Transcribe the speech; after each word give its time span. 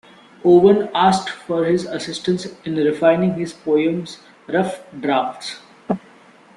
Owen 0.43 0.89
asked 0.95 1.29
for 1.29 1.63
his 1.63 1.85
assistance 1.85 2.47
in 2.65 2.73
refining 2.75 3.35
his 3.35 3.53
poems' 3.53 4.17
rough 4.47 4.81
drafts. 4.99 5.59